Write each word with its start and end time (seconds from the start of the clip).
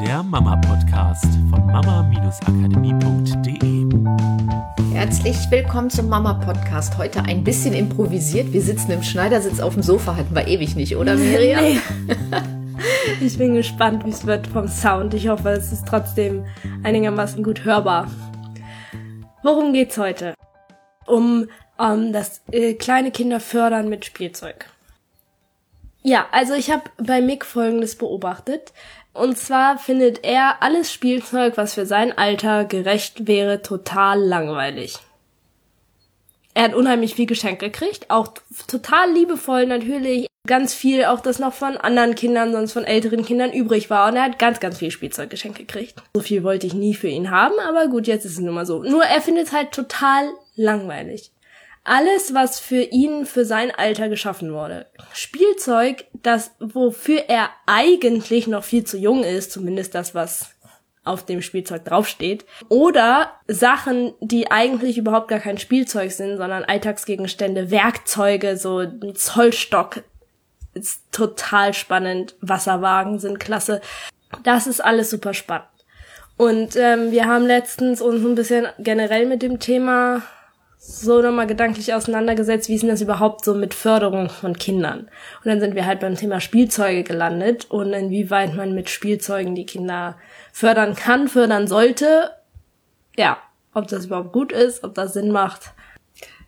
der 0.00 0.22
Mama-Podcast 0.22 1.24
von 1.48 1.66
mama-akademie.de. 1.66 3.86
Herzlich 4.92 5.38
willkommen 5.50 5.88
zum 5.88 6.10
Mama-Podcast. 6.10 6.98
Heute 6.98 7.22
ein 7.22 7.42
bisschen 7.42 7.72
improvisiert. 7.72 8.52
Wir 8.52 8.60
sitzen 8.60 8.90
im 8.90 9.02
Schneidersitz 9.02 9.58
auf 9.58 9.72
dem 9.72 9.82
Sofa, 9.82 10.16
hatten 10.16 10.34
wir 10.34 10.46
ewig 10.48 10.76
nicht, 10.76 10.96
oder 10.96 11.16
Miriam? 11.16 11.64
Nee. 11.64 11.80
Ich 13.22 13.38
bin 13.38 13.54
gespannt, 13.54 14.04
wie 14.04 14.10
es 14.10 14.26
wird 14.26 14.46
vom 14.48 14.68
Sound. 14.68 15.14
Ich 15.14 15.28
hoffe, 15.28 15.48
es 15.50 15.72
ist 15.72 15.88
trotzdem 15.88 16.44
einigermaßen 16.82 17.42
gut 17.42 17.64
hörbar. 17.64 18.10
Worum 19.42 19.72
geht's 19.72 19.96
heute? 19.96 20.34
Um 21.06 21.48
ähm, 21.80 22.12
das 22.12 22.42
äh, 22.52 22.74
kleine 22.74 23.12
Kinder 23.12 23.40
fördern 23.40 23.88
mit 23.88 24.04
Spielzeug. 24.04 24.66
Ja, 26.02 26.26
also 26.30 26.54
ich 26.54 26.70
habe 26.70 26.84
bei 26.98 27.20
Mick 27.20 27.44
Folgendes 27.44 27.96
beobachtet. 27.96 28.72
Und 29.16 29.38
zwar 29.38 29.78
findet 29.78 30.24
er 30.24 30.62
alles 30.62 30.92
Spielzeug, 30.92 31.56
was 31.56 31.74
für 31.74 31.86
sein 31.86 32.16
Alter 32.16 32.64
gerecht 32.64 33.26
wäre, 33.26 33.62
total 33.62 34.20
langweilig. 34.20 34.98
Er 36.54 36.64
hat 36.64 36.74
unheimlich 36.74 37.14
viel 37.14 37.26
Geschenk 37.26 37.58
gekriegt, 37.58 38.10
auch 38.10 38.28
total 38.66 39.12
liebevoll 39.12 39.66
natürlich, 39.66 40.26
ganz 40.46 40.74
viel 40.74 41.04
auch 41.04 41.20
das 41.20 41.38
noch 41.38 41.52
von 41.52 41.76
anderen 41.76 42.14
Kindern, 42.14 42.52
sonst 42.52 42.72
von 42.72 42.84
älteren 42.84 43.24
Kindern 43.24 43.52
übrig 43.52 43.90
war 43.90 44.08
und 44.08 44.16
er 44.16 44.24
hat 44.24 44.38
ganz, 44.38 44.60
ganz 44.60 44.78
viel 44.78 44.90
Spielzeug 44.90 45.28
geschenkt 45.28 45.58
gekriegt. 45.58 45.94
So 46.14 46.22
viel 46.22 46.42
wollte 46.44 46.66
ich 46.66 46.72
nie 46.72 46.94
für 46.94 47.08
ihn 47.08 47.30
haben, 47.30 47.58
aber 47.68 47.88
gut, 47.88 48.06
jetzt 48.06 48.24
ist 48.24 48.32
es 48.32 48.38
nun 48.38 48.54
mal 48.54 48.66
so. 48.66 48.82
Nur 48.82 49.04
er 49.04 49.20
findet 49.20 49.48
es 49.48 49.52
halt 49.52 49.72
total 49.72 50.30
langweilig 50.54 51.30
alles, 51.86 52.34
was 52.34 52.60
für 52.60 52.82
ihn, 52.82 53.26
für 53.26 53.44
sein 53.44 53.70
Alter 53.70 54.08
geschaffen 54.08 54.52
wurde. 54.52 54.86
Spielzeug, 55.12 56.04
das, 56.12 56.52
wofür 56.58 57.24
er 57.28 57.50
eigentlich 57.66 58.46
noch 58.46 58.64
viel 58.64 58.84
zu 58.84 58.98
jung 58.98 59.24
ist, 59.24 59.52
zumindest 59.52 59.94
das, 59.94 60.14
was 60.14 60.50
auf 61.04 61.24
dem 61.24 61.40
Spielzeug 61.40 61.84
draufsteht. 61.84 62.44
Oder 62.68 63.30
Sachen, 63.46 64.14
die 64.20 64.50
eigentlich 64.50 64.98
überhaupt 64.98 65.28
gar 65.28 65.38
kein 65.38 65.58
Spielzeug 65.58 66.10
sind, 66.10 66.36
sondern 66.36 66.64
Alltagsgegenstände, 66.64 67.70
Werkzeuge, 67.70 68.56
so 68.56 68.80
ein 68.80 69.14
Zollstock 69.14 70.02
ist 70.74 71.02
total 71.12 71.72
spannend. 71.72 72.34
Wasserwagen 72.40 73.18
sind 73.18 73.40
klasse. 73.40 73.80
Das 74.42 74.66
ist 74.66 74.84
alles 74.84 75.10
super 75.10 75.32
spannend. 75.32 75.68
Und 76.36 76.76
ähm, 76.76 77.12
wir 77.12 77.26
haben 77.26 77.46
letztens 77.46 78.02
uns 78.02 78.22
ein 78.24 78.34
bisschen 78.34 78.66
generell 78.78 79.26
mit 79.26 79.42
dem 79.42 79.58
Thema 79.58 80.22
so 80.78 81.20
nochmal 81.20 81.46
gedanklich 81.46 81.92
auseinandergesetzt, 81.94 82.68
wie 82.68 82.74
ist 82.74 82.82
denn 82.82 82.90
das 82.90 83.00
überhaupt 83.00 83.44
so 83.44 83.54
mit 83.54 83.74
Förderung 83.74 84.28
von 84.28 84.56
Kindern? 84.56 85.00
Und 85.00 85.46
dann 85.46 85.60
sind 85.60 85.74
wir 85.74 85.86
halt 85.86 86.00
beim 86.00 86.16
Thema 86.16 86.40
Spielzeuge 86.40 87.02
gelandet 87.02 87.66
und 87.70 87.92
inwieweit 87.92 88.54
man 88.54 88.74
mit 88.74 88.88
Spielzeugen 88.88 89.54
die 89.54 89.66
Kinder 89.66 90.16
fördern 90.52 90.94
kann, 90.94 91.28
fördern 91.28 91.66
sollte. 91.66 92.30
Ja, 93.16 93.38
ob 93.74 93.88
das 93.88 94.06
überhaupt 94.06 94.32
gut 94.32 94.52
ist, 94.52 94.84
ob 94.84 94.94
das 94.94 95.12
Sinn 95.12 95.30
macht. 95.30 95.72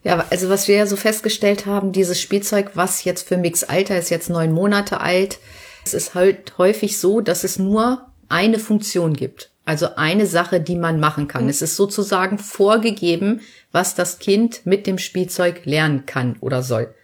Ja, 0.04 0.24
also 0.30 0.48
was 0.48 0.68
wir 0.68 0.76
ja 0.76 0.86
so 0.86 0.96
festgestellt 0.96 1.66
haben, 1.66 1.92
dieses 1.92 2.20
Spielzeug, 2.20 2.70
was 2.74 3.04
jetzt 3.04 3.26
für 3.26 3.36
Mix 3.36 3.64
Alter 3.64 3.98
ist, 3.98 4.10
jetzt 4.10 4.30
neun 4.30 4.52
Monate 4.52 5.00
alt, 5.00 5.38
es 5.84 5.94
ist 5.94 6.14
halt 6.14 6.56
häufig 6.58 6.98
so, 6.98 7.20
dass 7.20 7.44
es 7.44 7.58
nur 7.58 8.06
eine 8.28 8.58
Funktion 8.58 9.14
gibt. 9.14 9.50
Also 9.68 9.96
eine 9.96 10.24
Sache, 10.24 10.62
die 10.62 10.76
man 10.76 10.98
machen 10.98 11.28
kann. 11.28 11.44
Mhm. 11.44 11.50
Es 11.50 11.60
ist 11.60 11.76
sozusagen 11.76 12.38
vorgegeben, 12.38 13.42
was 13.70 13.94
das 13.94 14.18
Kind 14.18 14.64
mit 14.64 14.86
dem 14.86 14.96
Spielzeug 14.96 15.66
lernen 15.66 16.06
kann 16.06 16.36
oder 16.40 16.62
soll. 16.62 16.94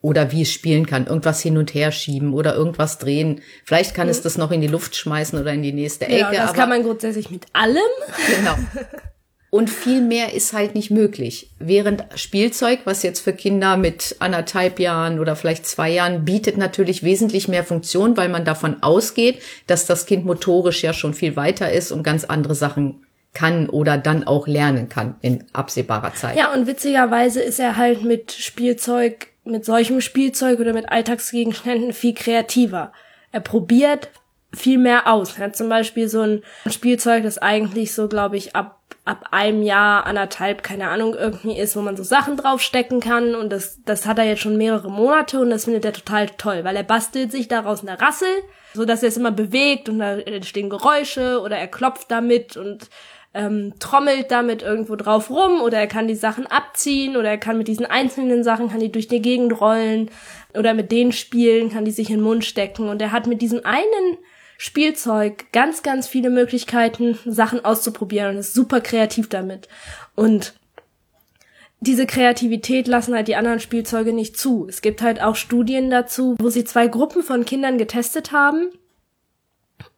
Oder 0.00 0.32
wie 0.32 0.40
es 0.40 0.50
spielen 0.50 0.86
kann. 0.86 1.06
Irgendwas 1.06 1.42
hin 1.42 1.58
und 1.58 1.74
her 1.74 1.92
schieben 1.92 2.32
oder 2.32 2.54
irgendwas 2.54 2.96
drehen. 2.96 3.42
Vielleicht 3.62 3.94
kann 3.94 4.06
mhm. 4.06 4.12
es 4.12 4.22
das 4.22 4.38
noch 4.38 4.52
in 4.52 4.62
die 4.62 4.68
Luft 4.68 4.96
schmeißen 4.96 5.38
oder 5.38 5.52
in 5.52 5.60
die 5.60 5.74
nächste 5.74 6.06
Ecke. 6.06 6.16
Ja, 6.16 6.32
das 6.32 6.54
kann 6.54 6.70
man 6.70 6.82
grundsätzlich 6.82 7.30
mit 7.30 7.44
allem. 7.52 7.76
Genau. 8.38 8.54
Und 9.56 9.70
viel 9.70 10.00
mehr 10.00 10.34
ist 10.34 10.52
halt 10.52 10.74
nicht 10.74 10.90
möglich. 10.90 11.50
Während 11.58 12.04
Spielzeug, 12.14 12.80
was 12.84 13.02
jetzt 13.02 13.20
für 13.20 13.32
Kinder 13.32 13.76
mit 13.76 14.16
anderthalb 14.18 14.78
Jahren 14.78 15.18
oder 15.18 15.34
vielleicht 15.36 15.66
zwei 15.66 15.90
Jahren 15.90 16.24
bietet 16.24 16.58
natürlich 16.58 17.02
wesentlich 17.02 17.48
mehr 17.48 17.64
Funktion, 17.64 18.16
weil 18.16 18.28
man 18.28 18.44
davon 18.44 18.82
ausgeht, 18.82 19.40
dass 19.66 19.86
das 19.86 20.06
Kind 20.06 20.24
motorisch 20.24 20.82
ja 20.82 20.92
schon 20.92 21.14
viel 21.14 21.36
weiter 21.36 21.72
ist 21.72 21.90
und 21.92 22.02
ganz 22.02 22.24
andere 22.24 22.54
Sachen 22.54 23.06
kann 23.32 23.68
oder 23.68 23.98
dann 23.98 24.24
auch 24.24 24.46
lernen 24.46 24.88
kann 24.88 25.16
in 25.20 25.44
absehbarer 25.52 26.14
Zeit. 26.14 26.36
Ja, 26.36 26.52
und 26.52 26.66
witzigerweise 26.66 27.40
ist 27.40 27.60
er 27.60 27.76
halt 27.76 28.02
mit 28.02 28.32
Spielzeug, 28.32 29.28
mit 29.44 29.64
solchem 29.64 30.00
Spielzeug 30.00 30.58
oder 30.58 30.72
mit 30.72 30.90
Alltagsgegenständen 30.90 31.92
viel 31.92 32.14
kreativer. 32.14 32.92
Er 33.32 33.40
probiert 33.40 34.08
viel 34.54 34.78
mehr 34.78 35.06
aus. 35.06 35.38
Er 35.38 35.44
hat 35.44 35.56
zum 35.56 35.68
Beispiel 35.68 36.08
so 36.08 36.22
ein 36.22 36.42
Spielzeug, 36.68 37.22
das 37.22 37.38
eigentlich 37.38 37.92
so, 37.92 38.08
glaube 38.08 38.36
ich, 38.36 38.56
ab 38.56 38.80
ab 39.06 39.28
einem 39.30 39.62
Jahr, 39.62 40.04
anderthalb, 40.04 40.64
keine 40.64 40.88
Ahnung, 40.88 41.14
irgendwie 41.14 41.56
ist, 41.56 41.76
wo 41.76 41.80
man 41.80 41.96
so 41.96 42.02
Sachen 42.02 42.36
draufstecken 42.36 43.00
kann. 43.00 43.36
Und 43.36 43.50
das, 43.50 43.80
das 43.84 44.04
hat 44.04 44.18
er 44.18 44.24
jetzt 44.24 44.42
schon 44.42 44.56
mehrere 44.56 44.90
Monate 44.90 45.40
und 45.40 45.48
das 45.48 45.64
findet 45.64 45.84
er 45.84 45.92
total 45.92 46.26
toll, 46.36 46.64
weil 46.64 46.76
er 46.76 46.82
bastelt 46.82 47.30
sich 47.30 47.46
daraus 47.46 47.86
eine 47.86 48.00
Rassel, 48.00 48.28
so 48.74 48.84
dass 48.84 49.04
er 49.04 49.08
es 49.08 49.16
immer 49.16 49.30
bewegt 49.30 49.88
und 49.88 50.00
da 50.00 50.18
entstehen 50.18 50.68
Geräusche 50.68 51.40
oder 51.40 51.56
er 51.56 51.68
klopft 51.68 52.10
damit 52.10 52.56
und 52.56 52.90
ähm, 53.32 53.74
trommelt 53.78 54.32
damit 54.32 54.62
irgendwo 54.62 54.96
drauf 54.96 55.30
rum 55.30 55.60
oder 55.60 55.78
er 55.78 55.86
kann 55.86 56.08
die 56.08 56.14
Sachen 56.16 56.46
abziehen 56.48 57.16
oder 57.16 57.28
er 57.28 57.38
kann 57.38 57.58
mit 57.58 57.68
diesen 57.68 57.86
einzelnen 57.86 58.42
Sachen, 58.42 58.70
kann 58.70 58.80
die 58.80 58.90
durch 58.90 59.06
die 59.06 59.22
Gegend 59.22 59.60
rollen 59.60 60.10
oder 60.54 60.74
mit 60.74 60.90
denen 60.90 61.12
spielen, 61.12 61.70
kann 61.70 61.84
die 61.84 61.90
sich 61.92 62.10
in 62.10 62.16
den 62.16 62.24
Mund 62.24 62.44
stecken. 62.44 62.88
Und 62.88 63.00
er 63.00 63.12
hat 63.12 63.28
mit 63.28 63.40
diesem 63.40 63.64
einen 63.64 64.18
Spielzeug 64.58 65.46
ganz, 65.52 65.82
ganz 65.82 66.08
viele 66.08 66.30
Möglichkeiten, 66.30 67.18
Sachen 67.24 67.64
auszuprobieren 67.64 68.30
und 68.30 68.36
ist 68.38 68.54
super 68.54 68.80
kreativ 68.80 69.28
damit. 69.28 69.68
Und 70.14 70.54
diese 71.80 72.06
Kreativität 72.06 72.88
lassen 72.88 73.14
halt 73.14 73.28
die 73.28 73.36
anderen 73.36 73.60
Spielzeuge 73.60 74.12
nicht 74.12 74.38
zu. 74.38 74.66
Es 74.68 74.80
gibt 74.80 75.02
halt 75.02 75.22
auch 75.22 75.36
Studien 75.36 75.90
dazu, 75.90 76.36
wo 76.38 76.48
sie 76.48 76.64
zwei 76.64 76.88
Gruppen 76.88 77.22
von 77.22 77.44
Kindern 77.44 77.76
getestet 77.76 78.32
haben 78.32 78.70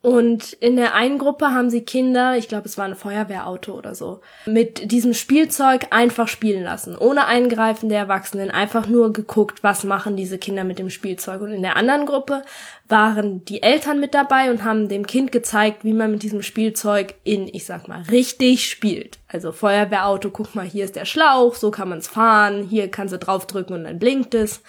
und 0.00 0.52
in 0.52 0.76
der 0.76 0.94
einen 0.94 1.18
Gruppe 1.18 1.50
haben 1.50 1.70
sie 1.70 1.82
Kinder, 1.82 2.36
ich 2.36 2.46
glaube, 2.46 2.66
es 2.66 2.78
war 2.78 2.84
ein 2.84 2.94
Feuerwehrauto 2.94 3.72
oder 3.72 3.96
so, 3.96 4.20
mit 4.46 4.92
diesem 4.92 5.12
Spielzeug 5.12 5.88
einfach 5.90 6.28
spielen 6.28 6.62
lassen, 6.62 6.96
ohne 6.96 7.26
Eingreifen 7.26 7.88
der 7.88 7.98
Erwachsenen, 7.98 8.50
einfach 8.52 8.86
nur 8.86 9.12
geguckt, 9.12 9.64
was 9.64 9.82
machen 9.82 10.16
diese 10.16 10.38
Kinder 10.38 10.62
mit 10.62 10.78
dem 10.78 10.88
Spielzeug. 10.88 11.40
Und 11.40 11.50
in 11.50 11.62
der 11.62 11.76
anderen 11.76 12.06
Gruppe 12.06 12.42
waren 12.86 13.44
die 13.44 13.62
Eltern 13.62 13.98
mit 13.98 14.14
dabei 14.14 14.50
und 14.50 14.62
haben 14.62 14.88
dem 14.88 15.06
Kind 15.06 15.32
gezeigt, 15.32 15.84
wie 15.84 15.92
man 15.92 16.12
mit 16.12 16.22
diesem 16.22 16.42
Spielzeug 16.42 17.14
in, 17.24 17.48
ich 17.52 17.66
sag 17.66 17.88
mal, 17.88 18.02
richtig 18.02 18.70
spielt. 18.70 19.18
Also 19.26 19.50
Feuerwehrauto, 19.50 20.30
guck 20.30 20.54
mal, 20.54 20.64
hier 20.64 20.84
ist 20.84 20.96
der 20.96 21.06
Schlauch, 21.06 21.56
so 21.56 21.72
kann 21.72 21.88
man's 21.88 22.06
fahren, 22.06 22.62
hier 22.62 22.88
kannst 22.88 23.12
du 23.12 23.18
draufdrücken 23.18 23.74
und 23.74 23.84
dann 23.84 23.98
blinkt 23.98 24.34
es. 24.34 24.62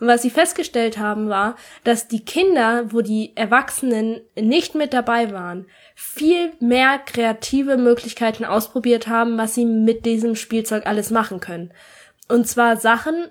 Und 0.00 0.06
was 0.06 0.22
sie 0.22 0.30
festgestellt 0.30 0.98
haben, 0.98 1.28
war, 1.28 1.56
dass 1.84 2.08
die 2.08 2.24
Kinder, 2.24 2.92
wo 2.92 3.00
die 3.00 3.36
Erwachsenen 3.36 4.20
nicht 4.36 4.74
mit 4.74 4.92
dabei 4.92 5.32
waren, 5.32 5.66
viel 5.94 6.52
mehr 6.60 6.98
kreative 6.98 7.76
Möglichkeiten 7.76 8.44
ausprobiert 8.44 9.08
haben, 9.08 9.38
was 9.38 9.54
sie 9.54 9.64
mit 9.64 10.06
diesem 10.06 10.36
Spielzeug 10.36 10.86
alles 10.86 11.10
machen 11.10 11.40
können. 11.40 11.72
Und 12.28 12.46
zwar 12.46 12.76
Sachen, 12.76 13.28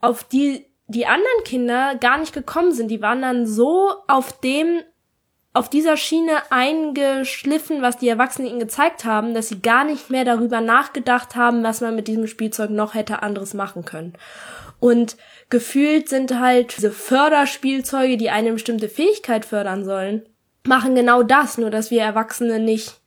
auf 0.00 0.24
die 0.24 0.66
die 0.90 1.06
anderen 1.06 1.44
Kinder 1.44 1.94
gar 2.00 2.18
nicht 2.18 2.32
gekommen 2.32 2.72
sind. 2.72 2.88
Die 2.88 3.00
waren 3.00 3.22
dann 3.22 3.46
so 3.46 3.92
auf 4.08 4.40
dem, 4.40 4.82
auf 5.52 5.68
dieser 5.68 5.96
Schiene 5.96 6.42
eingeschliffen, 6.50 7.82
was 7.82 7.98
die 7.98 8.08
Erwachsenen 8.08 8.48
ihnen 8.48 8.60
gezeigt 8.60 9.04
haben, 9.04 9.34
dass 9.34 9.48
sie 9.48 9.60
gar 9.60 9.84
nicht 9.84 10.10
mehr 10.10 10.24
darüber 10.24 10.60
nachgedacht 10.60 11.34
haben, 11.34 11.64
was 11.64 11.80
man 11.80 11.96
mit 11.96 12.06
diesem 12.06 12.28
Spielzeug 12.28 12.70
noch 12.70 12.94
hätte 12.94 13.22
anderes 13.22 13.52
machen 13.54 13.84
können. 13.84 14.14
Und 14.78 15.16
gefühlt 15.50 16.08
sind 16.08 16.38
halt 16.38 16.76
diese 16.76 16.92
Förderspielzeuge, 16.92 18.16
die 18.16 18.30
eine 18.30 18.52
bestimmte 18.52 18.88
Fähigkeit 18.88 19.44
fördern 19.44 19.84
sollen, 19.84 20.22
machen 20.64 20.94
genau 20.94 21.22
das, 21.22 21.58
nur 21.58 21.70
dass 21.70 21.90
wir 21.90 22.02
Erwachsene 22.02 22.60
nicht 22.60 23.00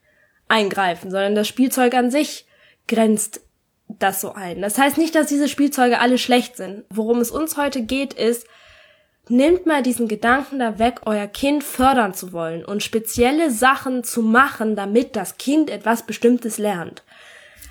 eingreifen, 0.48 1.12
sondern 1.12 1.36
das 1.36 1.48
Spielzeug 1.48 1.94
an 1.96 2.12
sich 2.12 2.46
grenzt 2.88 3.42
das 3.88 4.22
so 4.22 4.34
ein. 4.34 4.62
Das 4.62 4.78
heißt 4.78 4.98
nicht, 4.98 5.16
dass 5.16 5.28
diese 5.28 5.48
Spielzeuge 5.48 6.00
alle 6.00 6.18
schlecht 6.18 6.58
sind. 6.58 6.84
Worum 6.90 7.20
es 7.20 7.32
uns 7.32 7.58
heute 7.58 7.82
geht, 7.84 8.14
ist, 8.14 8.48
Nehmt 9.30 9.66
mal 9.66 9.82
diesen 9.82 10.10
Gedanken 10.10 10.60
da 10.60 10.80
weg, 10.80 11.02
euer 11.06 11.28
Kind 11.28 11.64
fördern 11.64 12.14
zu 12.14 12.34
wollen 12.34 12.66
und 12.66 12.84
spezielle 12.84 13.52
Sachen 13.52 14.04
zu 14.04 14.22
machen, 14.22 14.76
damit 14.76 15.16
das 15.16 15.38
Kind 15.38 15.70
etwas 15.70 16.06
Bestimmtes 16.06 16.58
lernt. 16.58 17.04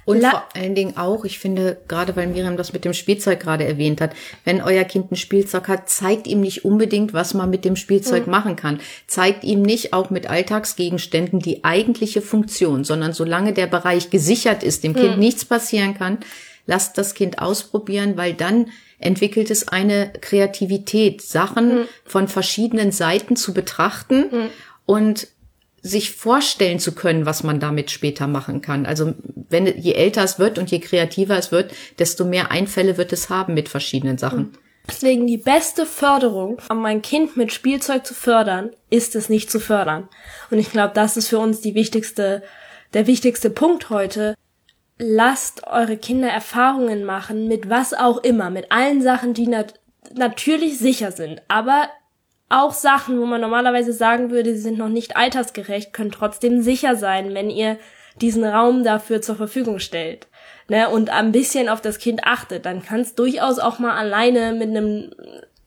Und 0.04 0.20
La 0.20 0.30
vor 0.30 0.48
allen 0.54 0.74
Dingen 0.74 0.96
auch, 0.96 1.24
ich 1.24 1.38
finde, 1.38 1.78
gerade 1.86 2.16
weil 2.16 2.26
Miriam 2.26 2.56
das 2.56 2.72
mit 2.72 2.84
dem 2.84 2.92
Spielzeug 2.92 3.38
gerade 3.38 3.64
erwähnt 3.64 4.00
hat, 4.00 4.14
wenn 4.44 4.60
euer 4.60 4.84
Kind 4.84 5.12
ein 5.12 5.16
Spielzeug 5.16 5.68
hat, 5.68 5.88
zeigt 5.88 6.26
ihm 6.26 6.40
nicht 6.40 6.64
unbedingt, 6.64 7.12
was 7.12 7.34
man 7.34 7.50
mit 7.50 7.64
dem 7.64 7.76
Spielzeug 7.76 8.26
mhm. 8.26 8.32
machen 8.32 8.56
kann. 8.56 8.80
Zeigt 9.06 9.44
ihm 9.44 9.62
nicht 9.62 9.92
auch 9.92 10.10
mit 10.10 10.28
Alltagsgegenständen 10.28 11.38
die 11.38 11.62
eigentliche 11.64 12.20
Funktion, 12.20 12.82
sondern 12.82 13.12
solange 13.12 13.52
der 13.52 13.68
Bereich 13.68 14.10
gesichert 14.10 14.62
ist, 14.62 14.82
dem 14.82 14.92
mhm. 14.92 14.96
Kind 14.96 15.18
nichts 15.18 15.44
passieren 15.44 15.94
kann, 15.94 16.18
lasst 16.66 16.98
das 16.98 17.14
Kind 17.14 17.38
ausprobieren, 17.40 18.16
weil 18.16 18.34
dann 18.34 18.70
entwickelt 18.98 19.50
es 19.50 19.68
eine 19.68 20.12
Kreativität, 20.20 21.22
Sachen 21.22 21.80
mhm. 21.80 21.84
von 22.04 22.28
verschiedenen 22.28 22.92
Seiten 22.92 23.36
zu 23.36 23.52
betrachten. 23.52 24.28
Mhm 24.30 24.50
und 24.86 25.28
sich 25.82 26.12
vorstellen 26.12 26.78
zu 26.78 26.92
können, 26.92 27.26
was 27.26 27.42
man 27.42 27.58
damit 27.58 27.90
später 27.90 28.28
machen 28.28 28.62
kann. 28.62 28.86
Also 28.86 29.14
wenn 29.48 29.66
je 29.66 29.94
älter 29.94 30.22
es 30.22 30.38
wird 30.38 30.58
und 30.58 30.70
je 30.70 30.78
kreativer 30.78 31.36
es 31.36 31.50
wird, 31.50 31.72
desto 31.98 32.24
mehr 32.24 32.52
Einfälle 32.52 32.96
wird 32.96 33.12
es 33.12 33.30
haben 33.30 33.54
mit 33.54 33.68
verschiedenen 33.68 34.16
Sachen. 34.16 34.52
Deswegen 34.86 35.26
die 35.26 35.38
beste 35.38 35.86
Förderung, 35.86 36.58
um 36.68 36.82
mein 36.82 37.02
Kind 37.02 37.36
mit 37.36 37.52
Spielzeug 37.52 38.06
zu 38.06 38.14
fördern, 38.14 38.70
ist 38.90 39.16
es 39.16 39.28
nicht 39.28 39.50
zu 39.50 39.60
fördern. 39.60 40.08
Und 40.50 40.58
ich 40.58 40.70
glaube, 40.70 40.92
das 40.94 41.16
ist 41.16 41.28
für 41.28 41.38
uns 41.38 41.60
die 41.60 41.74
wichtigste, 41.74 42.42
der 42.92 43.06
wichtigste 43.06 43.50
Punkt 43.50 43.90
heute. 43.90 44.34
Lasst 45.04 45.66
eure 45.66 45.96
Kinder 45.96 46.28
Erfahrungen 46.28 47.02
machen 47.02 47.48
mit 47.48 47.68
was 47.68 47.92
auch 47.92 48.18
immer, 48.18 48.50
mit 48.50 48.70
allen 48.70 49.02
Sachen, 49.02 49.34
die 49.34 49.48
nat 49.48 49.80
natürlich 50.14 50.78
sicher 50.78 51.10
sind, 51.10 51.42
aber 51.48 51.88
auch 52.48 52.72
Sachen, 52.72 53.18
wo 53.18 53.26
man 53.26 53.40
normalerweise 53.40 53.92
sagen 53.92 54.30
würde, 54.30 54.54
sie 54.54 54.60
sind 54.60 54.78
noch 54.78 54.88
nicht 54.88 55.16
altersgerecht, 55.16 55.92
können 55.92 56.12
trotzdem 56.12 56.62
sicher 56.62 56.94
sein, 56.94 57.34
wenn 57.34 57.50
ihr 57.50 57.78
diesen 58.20 58.44
Raum 58.44 58.84
dafür 58.84 59.22
zur 59.22 59.36
Verfügung 59.36 59.78
stellt. 59.78 60.28
Ne, 60.68 60.88
und 60.88 61.10
ein 61.10 61.32
bisschen 61.32 61.68
auf 61.68 61.80
das 61.80 61.98
Kind 61.98 62.24
achtet, 62.24 62.64
dann 62.64 62.82
kann 62.82 63.00
es 63.00 63.16
durchaus 63.16 63.58
auch 63.58 63.80
mal 63.80 63.96
alleine 63.96 64.52
mit 64.52 64.68
einem 64.68 65.10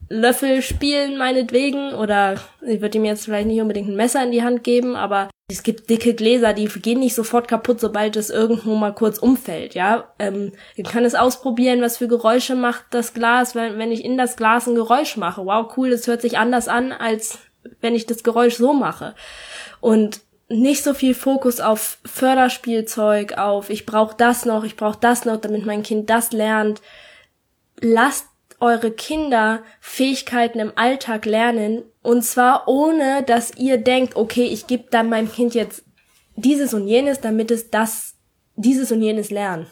Löffel 0.09 0.61
spielen, 0.61 1.17
meinetwegen. 1.17 1.93
Oder 1.93 2.35
ich 2.65 2.81
würde 2.81 2.97
ihm 2.97 3.05
jetzt 3.05 3.25
vielleicht 3.25 3.47
nicht 3.47 3.61
unbedingt 3.61 3.89
ein 3.89 3.95
Messer 3.95 4.23
in 4.23 4.31
die 4.31 4.43
Hand 4.43 4.63
geben, 4.63 4.95
aber 4.95 5.29
es 5.47 5.61
gibt 5.61 5.89
dicke 5.91 6.15
Gläser, 6.15 6.53
die 6.53 6.65
gehen 6.65 6.99
nicht 6.99 7.13
sofort 7.13 7.47
kaputt, 7.47 7.79
sobald 7.79 8.15
es 8.15 8.31
irgendwo 8.31 8.75
mal 8.75 8.95
kurz 8.95 9.19
umfällt, 9.19 9.75
ja. 9.75 10.11
Ähm, 10.17 10.53
ihr 10.75 10.83
könnt 10.85 11.05
es 11.05 11.13
ausprobieren, 11.13 11.81
was 11.81 11.97
für 11.97 12.07
Geräusche 12.07 12.55
macht 12.55 12.85
das 12.89 13.13
Glas, 13.13 13.53
wenn, 13.53 13.77
wenn 13.77 13.91
ich 13.91 14.03
in 14.03 14.17
das 14.17 14.37
Glas 14.37 14.67
ein 14.67 14.73
Geräusch 14.73 15.17
mache. 15.17 15.45
Wow, 15.45 15.71
cool, 15.77 15.91
das 15.91 16.07
hört 16.07 16.21
sich 16.21 16.39
anders 16.39 16.67
an, 16.67 16.91
als 16.91 17.37
wenn 17.79 17.93
ich 17.93 18.07
das 18.07 18.23
Geräusch 18.23 18.55
so 18.55 18.73
mache. 18.73 19.13
Und 19.81 20.21
nicht 20.47 20.83
so 20.83 20.95
viel 20.95 21.13
Fokus 21.13 21.59
auf 21.59 21.99
Förderspielzeug, 22.05 23.37
auf 23.37 23.69
ich 23.69 23.85
brauche 23.85 24.15
das 24.17 24.45
noch, 24.45 24.63
ich 24.63 24.75
brauche 24.75 24.99
das 24.99 25.25
noch, 25.25 25.37
damit 25.37 25.65
mein 25.65 25.83
Kind 25.83 26.09
das 26.09 26.31
lernt. 26.31 26.81
Lasst 27.81 28.27
eure 28.59 28.91
Kinder 28.91 29.63
Fähigkeiten 29.79 30.59
im 30.59 30.73
Alltag 30.75 31.25
lernen 31.25 31.83
und 32.01 32.23
zwar 32.23 32.67
ohne, 32.67 33.23
dass 33.23 33.55
ihr 33.57 33.77
denkt, 33.77 34.15
okay, 34.15 34.45
ich 34.45 34.67
gebe 34.67 34.85
dann 34.89 35.09
meinem 35.09 35.31
Kind 35.31 35.55
jetzt 35.55 35.83
dieses 36.35 36.73
und 36.73 36.87
jenes, 36.87 37.21
damit 37.21 37.51
es 37.51 37.69
das, 37.69 38.15
dieses 38.55 38.91
und 38.91 39.01
jenes 39.01 39.31
lernt. 39.31 39.67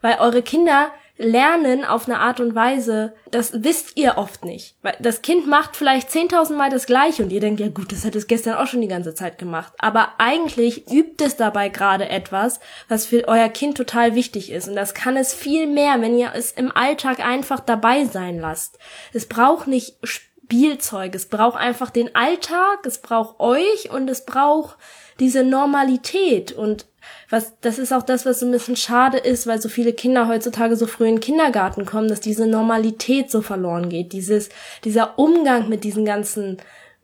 Weil 0.00 0.18
eure 0.18 0.42
Kinder 0.42 0.90
lernen 1.18 1.84
auf 1.84 2.06
eine 2.06 2.18
Art 2.18 2.40
und 2.40 2.54
Weise, 2.54 3.14
das 3.30 3.64
wisst 3.64 3.96
ihr 3.96 4.18
oft 4.18 4.44
nicht. 4.44 4.76
Weil 4.82 4.96
das 5.00 5.22
Kind 5.22 5.46
macht 5.46 5.76
vielleicht 5.76 6.10
10.000 6.10 6.54
Mal 6.54 6.70
das 6.70 6.86
Gleiche 6.86 7.22
und 7.22 7.30
ihr 7.30 7.40
denkt, 7.40 7.60
ja 7.60 7.68
gut, 7.68 7.92
das 7.92 8.04
hat 8.04 8.14
es 8.14 8.26
gestern 8.26 8.54
auch 8.54 8.66
schon 8.66 8.80
die 8.82 8.88
ganze 8.88 9.14
Zeit 9.14 9.38
gemacht. 9.38 9.72
Aber 9.78 10.14
eigentlich 10.18 10.90
übt 10.90 11.24
es 11.24 11.36
dabei 11.36 11.68
gerade 11.68 12.08
etwas, 12.08 12.60
was 12.88 13.06
für 13.06 13.28
euer 13.28 13.48
Kind 13.48 13.76
total 13.76 14.14
wichtig 14.14 14.50
ist. 14.50 14.68
Und 14.68 14.76
das 14.76 14.94
kann 14.94 15.16
es 15.16 15.32
viel 15.32 15.66
mehr, 15.66 16.00
wenn 16.00 16.18
ihr 16.18 16.32
es 16.34 16.52
im 16.52 16.70
Alltag 16.70 17.20
einfach 17.20 17.60
dabei 17.60 18.04
sein 18.04 18.38
lasst. 18.38 18.78
Es 19.12 19.26
braucht 19.26 19.66
nicht 19.66 19.96
Spielzeug, 20.46 21.12
es 21.16 21.26
braucht 21.26 21.58
einfach 21.58 21.90
den 21.90 22.14
Alltag, 22.14 22.84
es 22.84 22.98
braucht 22.98 23.40
euch 23.40 23.90
und 23.90 24.08
es 24.08 24.24
braucht 24.24 24.76
diese 25.18 25.42
Normalität 25.42 26.52
und 26.52 26.86
was, 27.30 27.54
das 27.60 27.78
ist 27.78 27.92
auch 27.92 28.04
das, 28.04 28.26
was 28.26 28.40
so 28.40 28.46
ein 28.46 28.52
bisschen 28.52 28.76
schade 28.76 29.18
ist, 29.18 29.48
weil 29.48 29.60
so 29.60 29.68
viele 29.68 29.92
Kinder 29.92 30.28
heutzutage 30.28 30.76
so 30.76 30.86
früh 30.86 31.08
in 31.08 31.16
den 31.16 31.20
Kindergarten 31.20 31.84
kommen, 31.84 32.08
dass 32.08 32.20
diese 32.20 32.46
Normalität 32.46 33.30
so 33.30 33.42
verloren 33.42 33.88
geht. 33.88 34.12
Dieses, 34.12 34.48
dieser 34.84 35.18
Umgang 35.18 35.68
mit 35.68 35.82
diesen 35.82 36.04
ganzen 36.04 36.58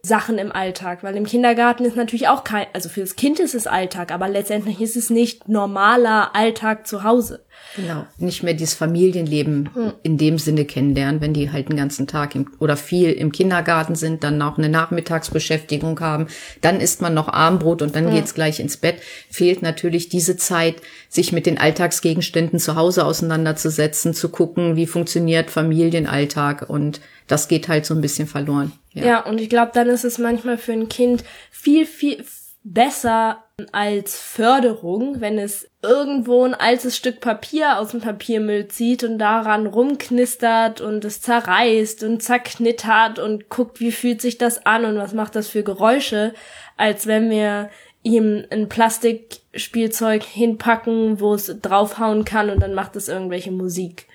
Sachen 0.04 0.36
im 0.38 0.50
Alltag, 0.50 1.04
weil 1.04 1.14
im 1.14 1.26
Kindergarten 1.26 1.84
ist 1.84 1.94
natürlich 1.94 2.26
auch 2.26 2.42
kein, 2.42 2.66
also 2.72 2.88
für 2.88 3.02
das 3.02 3.14
Kind 3.14 3.38
ist 3.38 3.54
es 3.54 3.68
Alltag, 3.68 4.10
aber 4.10 4.28
letztendlich 4.28 4.80
ist 4.80 4.96
es 4.96 5.10
nicht 5.10 5.48
normaler 5.48 6.34
Alltag 6.34 6.88
zu 6.88 7.04
Hause. 7.04 7.44
Genau, 7.76 8.04
nicht 8.18 8.42
mehr 8.42 8.54
dieses 8.54 8.74
Familienleben 8.74 9.70
hm. 9.72 9.92
in 10.02 10.18
dem 10.18 10.38
Sinne 10.38 10.64
kennenlernen, 10.64 11.20
wenn 11.20 11.34
die 11.34 11.52
halt 11.52 11.68
den 11.68 11.76
ganzen 11.76 12.08
Tag 12.08 12.34
im, 12.34 12.50
oder 12.58 12.76
viel 12.76 13.12
im 13.12 13.30
Kindergarten 13.30 13.94
sind, 13.94 14.24
dann 14.24 14.42
auch 14.42 14.58
eine 14.58 14.68
Nachmittagsbeschäftigung 14.68 16.00
haben, 16.00 16.26
dann 16.62 16.80
isst 16.80 17.00
man 17.00 17.14
noch 17.14 17.28
Armbrot 17.28 17.80
und 17.80 17.94
dann 17.94 18.06
hm. 18.06 18.14
geht's 18.14 18.34
gleich 18.34 18.58
ins 18.58 18.78
Bett, 18.78 18.96
fehlt 19.30 19.62
natürlich 19.62 20.08
diese 20.08 20.36
Zeit, 20.36 20.82
sich 21.08 21.30
mit 21.30 21.46
den 21.46 21.58
Alltagsgegenständen 21.58 22.58
zu 22.58 22.74
Hause 22.74 23.04
auseinanderzusetzen, 23.04 24.14
zu 24.14 24.30
gucken, 24.30 24.74
wie 24.74 24.88
funktioniert 24.88 25.52
Familienalltag 25.52 26.68
und 26.68 27.00
das 27.28 27.46
geht 27.46 27.68
halt 27.68 27.86
so 27.86 27.94
ein 27.94 28.00
bisschen 28.00 28.26
verloren. 28.26 28.72
Ja, 28.92 29.04
ja 29.04 29.20
und 29.24 29.40
ich 29.40 29.48
glaube, 29.48 29.72
dann 29.74 29.88
ist 29.88 30.04
es 30.04 30.18
manchmal 30.18 30.58
für 30.58 30.72
ein 30.72 30.88
Kind 30.88 31.24
viel, 31.50 31.86
viel 31.86 32.24
besser 32.64 33.42
als 33.72 34.20
Förderung, 34.20 35.20
wenn 35.20 35.38
es 35.38 35.68
irgendwo 35.82 36.44
ein 36.44 36.54
altes 36.54 36.96
Stück 36.96 37.20
Papier 37.20 37.78
aus 37.78 37.90
dem 37.90 38.00
Papiermüll 38.00 38.68
zieht 38.68 39.04
und 39.04 39.18
daran 39.18 39.66
rumknistert 39.66 40.80
und 40.80 41.04
es 41.04 41.20
zerreißt 41.20 42.02
und 42.04 42.22
zerknittert 42.22 43.18
und 43.18 43.48
guckt, 43.48 43.80
wie 43.80 43.92
fühlt 43.92 44.20
sich 44.20 44.38
das 44.38 44.64
an 44.64 44.84
und 44.84 44.96
was 44.96 45.12
macht 45.12 45.34
das 45.34 45.48
für 45.48 45.62
Geräusche, 45.62 46.34
als 46.76 47.06
wenn 47.06 47.30
wir 47.30 47.70
ihm 48.04 48.44
ein 48.50 48.68
Plastikspielzeug 48.68 50.22
hinpacken, 50.22 51.20
wo 51.20 51.34
es 51.34 51.54
draufhauen 51.62 52.24
kann 52.24 52.50
und 52.50 52.60
dann 52.60 52.74
macht 52.74 52.96
es 52.96 53.08
irgendwelche 53.08 53.52
Musik. 53.52 54.06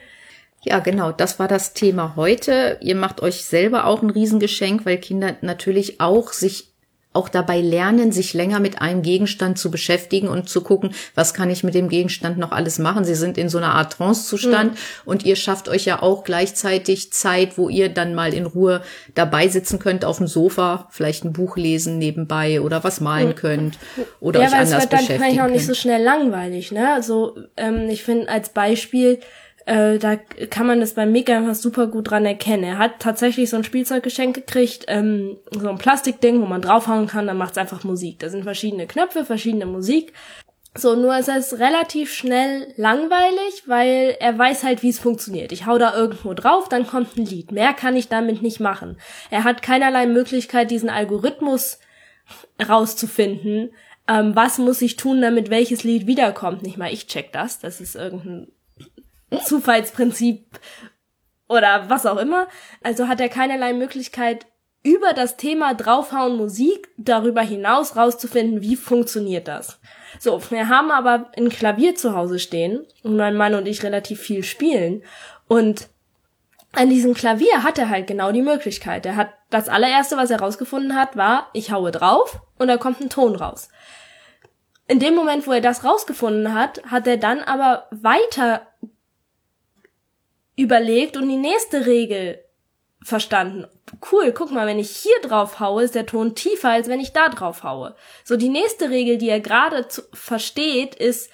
Ja, 0.64 0.80
genau, 0.80 1.12
das 1.12 1.40
war 1.40 1.48
das 1.48 1.74
Thema 1.74 2.16
heute. 2.16 2.78
Ihr 2.82 2.96
macht 2.96 3.22
euch 3.22 3.46
selber 3.46 3.86
auch 3.86 4.02
ein 4.02 4.10
Riesengeschenk, 4.10 4.86
weil 4.86 4.98
Kinder 4.98 5.36
natürlich 5.42 6.02
auch 6.02 6.34
sich 6.34 6.74
auch 7.18 7.30
dabei 7.30 7.62
lernen, 7.62 8.12
sich 8.12 8.36
länger 8.36 8.60
mit 8.60 8.80
einem 8.80 9.02
Gegenstand 9.02 9.58
zu 9.58 9.72
beschäftigen 9.72 10.28
und 10.28 10.50
zu 10.50 10.62
gucken, 10.62 10.92
was 11.16 11.34
kann 11.34 11.50
ich 11.50 11.64
mit 11.64 11.74
dem 11.74 11.90
Gegenstand 11.90 12.38
noch 12.38 12.52
alles 12.52 12.78
machen. 12.78 13.06
Sie 13.06 13.16
sind 13.16 13.40
in 13.40 13.50
so 13.50 13.58
einer 13.58 13.74
Art 13.74 13.94
Trance-Zustand 13.94 14.74
mhm. 14.74 14.78
und 15.06 15.26
ihr 15.26 15.36
schafft 15.36 15.68
euch 15.68 15.86
ja 15.86 16.04
auch 16.04 16.24
gleichzeitig 16.24 17.12
Zeit, 17.12 17.58
wo 17.58 17.70
ihr 17.70 17.90
dann 17.90 18.14
mal 18.14 18.36
in 18.36 18.46
Ruhe 18.46 18.84
dabei 19.16 19.48
sitzen 19.48 19.80
könnt 19.80 20.06
auf 20.06 20.18
dem 20.18 20.28
Sofa, 20.28 20.88
vielleicht 20.92 21.26
ein 21.26 21.34
Buch 21.34 21.58
lesen 21.58 21.98
nebenbei 21.98 22.62
oder 22.62 22.84
was 22.84 23.02
malen 23.02 23.30
mhm. 23.30 23.36
könnt 23.36 23.80
oder 24.20 24.42
ja, 24.42 24.48
euch 24.50 24.54
anders 24.54 24.88
beschäftigen. 24.88 24.92
Ja, 24.92 24.92
weil 24.92 25.06
es 25.08 25.08
wird 25.08 25.10
dann 25.10 25.18
vielleicht 25.18 25.42
auch 25.42 25.52
nicht 25.52 25.66
so 25.66 25.74
schnell 25.74 26.04
langweilig, 26.04 26.72
ne? 26.72 26.94
Also 26.94 27.36
ähm, 27.58 27.90
ich 27.90 28.04
finde 28.04 28.30
als 28.30 28.50
Beispiel 28.50 29.20
äh, 29.68 30.00
da 30.00 30.16
kann 30.16 30.66
man 30.66 30.80
das 30.80 30.94
beim 30.94 31.12
Mega 31.12 31.38
einfach 31.38 31.54
super 31.54 31.88
gut 31.88 32.10
dran 32.10 32.26
erkennen. 32.26 32.64
Er 32.64 32.78
hat 32.78 33.00
tatsächlich 33.00 33.50
so 33.50 33.58
ein 33.58 33.66
Spielzeuggeschenk 33.66 34.34
gekriegt, 34.34 34.86
ähm, 34.88 35.38
so 35.52 35.68
ein 35.68 35.78
Plastikding, 35.78 36.42
wo 36.42 36.46
man 36.46 36.62
draufhauen 36.62 37.08
kann, 37.08 37.28
dann 37.28 37.38
macht's 37.38 37.58
einfach 37.58 37.84
Musik. 37.84 38.20
Da 38.20 38.30
sind 38.30 38.44
verschiedene 38.44 38.88
Knöpfe, 38.88 39.26
verschiedene 39.26 39.66
Musik. 39.66 40.14
So, 40.74 40.96
nur 40.96 41.18
ist 41.18 41.28
es 41.28 41.60
relativ 41.60 42.14
schnell 42.14 42.74
langweilig, 42.78 43.64
weil 43.66 44.16
er 44.22 44.38
weiß 44.38 44.64
halt, 44.64 44.84
wie 44.84 44.90
es 44.90 45.00
funktioniert. 45.00 45.52
Ich 45.52 45.66
hau 45.66 45.78
da 45.78 45.94
irgendwo 45.94 46.34
drauf, 46.34 46.70
dann 46.70 46.88
kommt 46.88 47.18
ein 47.18 47.26
Lied. 47.26 47.52
Mehr 47.52 47.74
kann 47.74 47.98
ich 47.98 48.08
damit 48.08 48.42
nicht 48.42 48.62
machen. 48.62 48.98
Er 49.32 49.44
hat 49.44 49.62
keinerlei 49.62 50.06
Möglichkeit, 50.06 50.72
diesen 50.72 50.90
Algorithmus 50.90 51.80
rauszufinden. 52.66 53.72
Ähm, 54.08 54.34
was 54.34 54.60
muss 54.60 54.82
ich 54.82 54.96
tun, 54.96 55.22
damit 55.22 55.50
welches 55.50 55.84
Lied 55.84 56.08
wiederkommt? 56.08 56.64
Nicht 56.64 56.78
mal 56.78 56.94
ich 56.94 57.08
check 57.08 57.34
das. 57.34 57.60
Das 57.60 57.82
ist 57.82 57.96
irgendein 57.96 58.48
Zufallsprinzip 59.44 60.60
oder 61.48 61.90
was 61.90 62.06
auch 62.06 62.18
immer. 62.18 62.48
Also 62.84 63.08
hat 63.08 63.22
er 63.22 63.30
keinerlei 63.30 63.74
Möglichkeit, 63.74 64.46
über 64.84 65.14
das 65.14 65.36
Thema 65.36 65.74
draufhauen 65.74 66.38
Musik 66.38 66.88
darüber 66.98 67.42
hinaus 67.42 67.98
rauszufinden, 67.98 68.62
wie 68.62 68.78
funktioniert 68.78 69.48
das. 69.48 69.80
So, 70.20 70.42
wir 70.50 70.70
haben 70.70 70.92
aber 70.92 71.32
ein 71.38 71.50
Klavier 71.50 71.96
zu 71.96 72.16
Hause 72.16 72.40
stehen 72.40 72.86
und 73.04 73.18
mein 73.18 73.36
Mann 73.36 73.56
und 73.56 73.68
ich 73.68 73.84
relativ 73.84 74.22
viel 74.22 74.44
spielen 74.44 75.04
und 75.48 75.90
an 76.74 76.90
diesem 76.90 77.14
Klavier 77.14 77.64
hat 77.64 77.80
er 77.80 77.90
halt 77.90 78.08
genau 78.08 78.32
die 78.32 78.42
Möglichkeit. 78.42 79.06
Er 79.06 79.16
hat 79.16 79.30
das 79.50 79.68
allererste, 79.68 80.16
was 80.16 80.30
er 80.30 80.40
rausgefunden 80.40 80.96
hat, 80.96 81.18
war, 81.18 81.48
ich 81.54 81.72
haue 81.72 81.92
drauf 81.92 82.40
und 82.58 82.68
da 82.68 82.78
kommt 82.78 83.02
ein 83.02 83.10
Ton 83.10 83.36
raus. 83.36 83.70
In 84.88 85.00
dem 85.00 85.16
Moment, 85.16 85.48
wo 85.48 85.52
er 85.52 85.62
das 85.62 85.84
rausgefunden 85.84 86.54
hat, 86.54 86.82
hat 86.86 87.08
er 87.08 87.18
dann 87.18 87.40
aber 87.40 87.88
weiter 87.92 88.67
überlegt 90.58 91.16
und 91.16 91.30
die 91.30 91.38
nächste 91.38 91.86
Regel 91.86 92.44
verstanden. 93.02 93.68
Cool, 94.12 94.34
guck 94.34 94.52
mal, 94.52 94.68
wenn 94.68 94.80
ich 94.80 94.90
hier 94.90 95.16
drauf 95.22 95.62
haue, 95.62 95.84
ist 95.84 95.96
der 95.96 96.06
Ton 96.06 96.36
tiefer, 96.36 96.72
als 96.72 96.90
wenn 96.90 97.00
ich 97.00 97.14
da 97.14 97.30
drauf 97.30 97.64
haue. 97.64 97.96
So, 98.26 98.36
die 98.36 98.50
nächste 98.50 98.90
Regel, 98.90 99.18
die 99.18 99.30
er 99.30 99.40
gerade 99.40 99.88
versteht, 100.12 100.96
ist, 100.96 101.32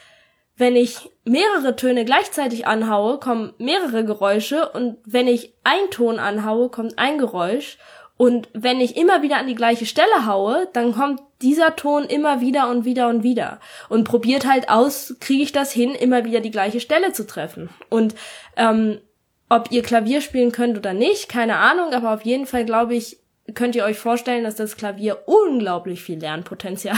wenn 0.56 0.76
ich 0.76 1.10
mehrere 1.24 1.76
Töne 1.76 2.06
gleichzeitig 2.06 2.68
anhaue, 2.68 3.18
kommen 3.18 3.54
mehrere 3.58 4.06
Geräusche 4.06 4.70
und 4.70 4.98
wenn 5.06 5.28
ich 5.28 5.56
einen 5.64 5.90
Ton 5.90 6.20
anhaue, 6.20 6.70
kommt 6.70 7.00
ein 7.00 7.18
Geräusch 7.18 7.80
und 8.18 8.50
wenn 8.54 8.80
ich 8.80 8.96
immer 8.96 9.24
wieder 9.24 9.38
an 9.38 9.48
die 9.48 9.56
gleiche 9.56 9.88
Stelle 9.88 10.28
haue, 10.28 10.70
dann 10.74 10.94
kommt 10.94 11.22
dieser 11.42 11.76
Ton 11.76 12.04
immer 12.04 12.42
wieder 12.42 12.70
und 12.70 12.86
wieder 12.86 13.08
und 13.08 13.24
wieder 13.24 13.60
und 13.90 14.04
probiert 14.04 14.46
halt 14.46 14.70
aus, 14.70 15.16
kriege 15.20 15.44
ich 15.44 15.52
das 15.52 15.72
hin, 15.72 15.96
immer 15.96 16.24
wieder 16.24 16.40
die 16.40 16.52
gleiche 16.52 16.80
Stelle 16.80 17.14
zu 17.14 17.26
treffen. 17.26 17.70
Und 17.90 18.14
ähm, 18.56 19.00
ob 19.50 19.72
ihr 19.72 19.84
Klavier 19.84 20.22
spielen 20.22 20.52
könnt 20.52 20.78
oder 20.78 20.94
nicht, 20.94 21.30
keine 21.30 21.58
Ahnung, 21.58 21.94
aber 21.94 22.14
auf 22.14 22.22
jeden 22.24 22.46
Fall 22.46 22.66
glaube 22.66 22.96
ich, 22.96 23.18
könnt 23.54 23.76
ihr 23.76 23.84
euch 23.84 23.98
vorstellen, 23.98 24.46
dass 24.46 24.56
das 24.56 24.78
Klavier 24.78 25.24
unglaublich 25.26 26.02
viel 26.02 26.18
Lernpotenzial 26.18 26.98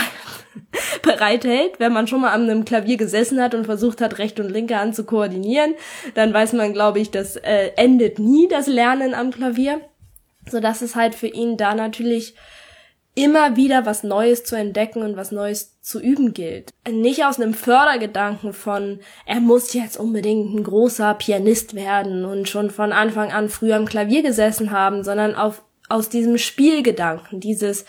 bereithält. 1.01 1.79
Wenn 1.79 1.91
man 1.91 2.07
schon 2.07 2.21
mal 2.21 2.31
an 2.31 2.43
einem 2.43 2.65
Klavier 2.65 2.97
gesessen 2.97 3.41
hat 3.41 3.55
und 3.55 3.65
versucht 3.65 3.99
hat, 3.99 4.19
rechte 4.19 4.43
und 4.43 4.51
linke 4.51 4.77
Hand 4.77 4.95
zu 4.95 5.05
koordinieren, 5.05 5.73
dann 6.13 6.33
weiß 6.33 6.53
man, 6.53 6.71
glaube 6.71 6.99
ich, 6.99 7.09
das 7.09 7.35
äh, 7.35 7.71
endet 7.77 8.19
nie 8.19 8.47
das 8.47 8.67
Lernen 8.67 9.15
am 9.15 9.31
Klavier. 9.31 9.81
So 10.47 10.59
dass 10.59 10.83
es 10.83 10.95
halt 10.95 11.15
für 11.15 11.27
ihn 11.27 11.57
da 11.57 11.73
natürlich 11.73 12.35
immer 13.15 13.55
wieder 13.55 13.85
was 13.85 14.03
Neues 14.03 14.43
zu 14.43 14.55
entdecken 14.55 15.01
und 15.01 15.15
was 15.15 15.31
Neues 15.31 15.81
zu 15.81 16.01
üben 16.01 16.33
gilt. 16.33 16.73
Nicht 16.87 17.23
aus 17.23 17.39
einem 17.39 17.53
Fördergedanken 17.53 18.53
von, 18.53 18.99
er 19.25 19.39
muss 19.39 19.73
jetzt 19.73 19.97
unbedingt 19.97 20.53
ein 20.53 20.63
großer 20.63 21.13
Pianist 21.13 21.75
werden 21.75 22.25
und 22.25 22.49
schon 22.49 22.69
von 22.69 22.91
Anfang 22.91 23.31
an 23.31 23.47
früher 23.47 23.77
am 23.77 23.85
Klavier 23.85 24.21
gesessen 24.21 24.71
haben, 24.71 25.03
sondern 25.03 25.33
auf, 25.33 25.63
aus 25.87 26.09
diesem 26.09 26.37
Spielgedanken, 26.37 27.39
dieses, 27.39 27.85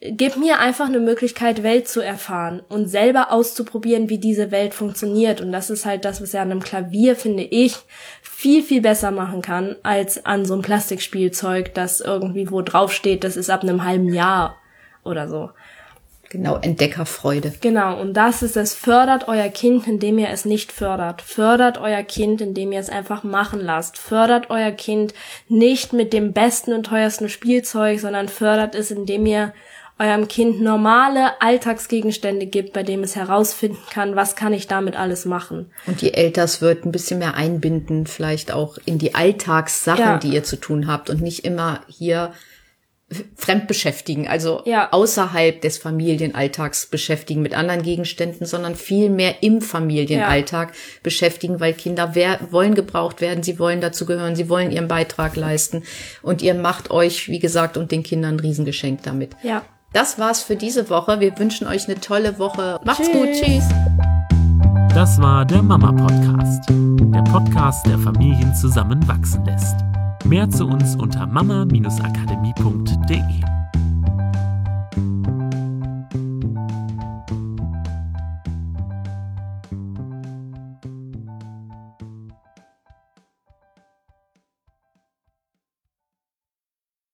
gib 0.00 0.36
mir 0.36 0.58
einfach 0.58 0.86
eine 0.86 1.00
Möglichkeit, 1.00 1.62
Welt 1.62 1.88
zu 1.88 2.00
erfahren 2.00 2.62
und 2.68 2.88
selber 2.88 3.32
auszuprobieren, 3.32 4.08
wie 4.08 4.18
diese 4.18 4.50
Welt 4.50 4.74
funktioniert. 4.74 5.40
Und 5.40 5.52
das 5.52 5.70
ist 5.70 5.86
halt 5.86 6.04
das, 6.04 6.20
was 6.20 6.34
er 6.34 6.42
an 6.42 6.50
einem 6.50 6.62
Klavier, 6.62 7.16
finde 7.16 7.44
ich, 7.44 7.76
viel, 8.22 8.62
viel 8.62 8.82
besser 8.82 9.10
machen 9.10 9.40
kann, 9.40 9.76
als 9.82 10.26
an 10.26 10.44
so 10.44 10.54
einem 10.54 10.62
Plastikspielzeug, 10.62 11.72
das 11.74 12.00
irgendwie 12.00 12.50
wo 12.50 12.60
draufsteht, 12.60 13.24
das 13.24 13.36
ist 13.36 13.48
ab 13.48 13.62
einem 13.62 13.84
halben 13.84 14.12
Jahr 14.12 14.56
oder 15.04 15.28
so. 15.28 15.50
Genau, 16.28 16.56
Entdeckerfreude. 16.56 17.54
Genau, 17.60 18.00
und 18.00 18.14
das 18.14 18.42
ist 18.42 18.56
es, 18.56 18.74
fördert 18.74 19.28
euer 19.28 19.48
Kind, 19.48 19.86
indem 19.86 20.18
ihr 20.18 20.28
es 20.28 20.44
nicht 20.44 20.72
fördert. 20.72 21.22
Fördert 21.22 21.78
euer 21.78 22.02
Kind, 22.02 22.40
indem 22.40 22.72
ihr 22.72 22.80
es 22.80 22.90
einfach 22.90 23.22
machen 23.22 23.60
lasst. 23.60 23.96
Fördert 23.96 24.50
euer 24.50 24.72
Kind 24.72 25.14
nicht 25.48 25.92
mit 25.92 26.12
dem 26.12 26.32
besten 26.32 26.72
und 26.72 26.86
teuersten 26.86 27.28
Spielzeug, 27.28 28.00
sondern 28.00 28.28
fördert 28.28 28.74
es, 28.74 28.90
indem 28.90 29.24
ihr 29.24 29.54
eurem 29.98 30.28
Kind 30.28 30.60
normale 30.60 31.40
Alltagsgegenstände 31.40 32.46
gibt, 32.46 32.74
bei 32.74 32.82
dem 32.82 33.02
es 33.02 33.16
herausfinden 33.16 33.78
kann, 33.90 34.14
was 34.14 34.36
kann 34.36 34.52
ich 34.52 34.68
damit 34.68 34.94
alles 34.94 35.24
machen. 35.24 35.70
Und 35.86 36.02
die 36.02 36.12
Elters 36.12 36.60
wird 36.60 36.84
ein 36.84 36.92
bisschen 36.92 37.18
mehr 37.18 37.34
einbinden, 37.34 38.06
vielleicht 38.06 38.52
auch 38.52 38.76
in 38.84 38.98
die 38.98 39.14
Alltagssachen, 39.14 40.04
ja. 40.04 40.18
die 40.18 40.34
ihr 40.34 40.44
zu 40.44 40.56
tun 40.56 40.86
habt 40.86 41.08
und 41.08 41.22
nicht 41.22 41.44
immer 41.44 41.80
hier 41.88 42.32
fremd 43.36 43.68
beschäftigen, 43.68 44.26
also 44.26 44.62
ja. 44.64 44.88
außerhalb 44.90 45.60
des 45.60 45.78
Familienalltags 45.78 46.86
beschäftigen 46.86 47.40
mit 47.40 47.54
anderen 47.54 47.82
Gegenständen, 47.82 48.46
sondern 48.46 48.74
viel 48.74 49.10
mehr 49.10 49.44
im 49.44 49.60
Familienalltag 49.60 50.70
ja. 50.70 50.74
beschäftigen, 51.04 51.60
weil 51.60 51.72
Kinder 51.72 52.10
wer 52.14 52.40
wollen 52.50 52.74
gebraucht 52.74 53.20
werden, 53.20 53.44
sie 53.44 53.60
wollen 53.60 53.80
dazu 53.80 54.06
gehören, 54.06 54.34
sie 54.34 54.48
wollen 54.48 54.72
ihren 54.72 54.88
Beitrag 54.88 55.36
leisten 55.36 55.84
und 56.20 56.42
ihr 56.42 56.54
macht 56.54 56.90
euch, 56.90 57.28
wie 57.28 57.38
gesagt, 57.38 57.76
und 57.76 57.92
den 57.92 58.02
Kindern 58.02 58.34
ein 58.34 58.40
Riesengeschenk 58.40 59.04
damit. 59.04 59.36
Ja. 59.44 59.62
Das 59.92 60.18
war's 60.18 60.42
für 60.42 60.56
diese 60.56 60.90
Woche. 60.90 61.20
Wir 61.20 61.38
wünschen 61.38 61.66
euch 61.66 61.88
eine 61.88 61.98
tolle 62.00 62.38
Woche. 62.38 62.78
Macht's 62.84 63.08
Tschüss. 63.08 63.16
gut. 63.16 63.28
Tschüss. 63.32 63.64
Das 64.94 65.20
war 65.20 65.44
der 65.44 65.62
Mama 65.62 65.90
Podcast. 65.92 66.68
Der 66.68 67.22
Podcast, 67.22 67.86
der 67.86 67.98
Familien 67.98 68.54
zusammenwachsen 68.54 69.44
lässt. 69.44 69.76
Mehr 70.24 70.48
zu 70.50 70.66
uns 70.66 70.96
unter 70.96 71.26
mama-akademie.de. 71.26 73.55